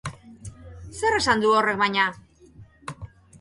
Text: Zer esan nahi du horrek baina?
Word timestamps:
Zer 0.99 1.17
esan 1.17 1.35
nahi 1.41 1.43
du 1.45 1.51
horrek 1.59 1.79
baina? 1.83 2.07